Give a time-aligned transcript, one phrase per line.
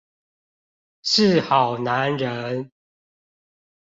[1.03, 2.71] 是好男人